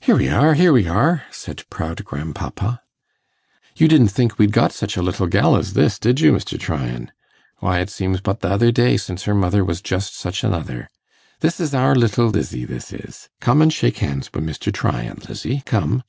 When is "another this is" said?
10.42-11.72